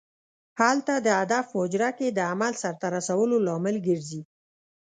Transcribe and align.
هلته 0.61 0.93
د 1.05 1.07
هدف 1.19 1.45
په 1.49 1.55
حجره 1.61 1.89
کې 1.97 2.07
د 2.11 2.19
عمل 2.31 2.53
سرته 2.61 2.87
رسولو 2.97 3.35
لامل 3.47 3.75
ګرځي. 3.87 4.21